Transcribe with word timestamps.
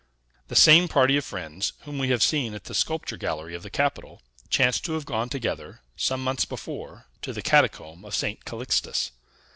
The 0.47 0.55
same 0.55 0.87
party 0.87 1.15
of 1.17 1.23
friends, 1.25 1.73
whom 1.81 1.99
we 1.99 2.09
have 2.09 2.23
seen 2.23 2.55
at 2.55 2.63
the 2.63 2.73
sculpture 2.73 3.17
gallery 3.17 3.53
of 3.53 3.61
the 3.61 3.69
Capitol, 3.69 4.23
chanced 4.49 4.83
to 4.85 4.93
have 4.93 5.05
gone 5.05 5.29
together, 5.29 5.81
some 5.95 6.23
months 6.23 6.43
before, 6.43 7.05
to 7.21 7.31
the 7.31 7.43
catacomb 7.43 8.03
of 8.03 8.15
St. 8.15 8.43
Calixtus. 8.43 9.11